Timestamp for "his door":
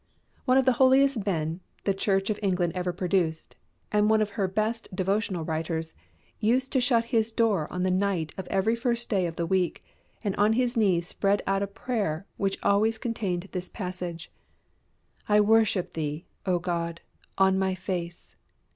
7.13-7.71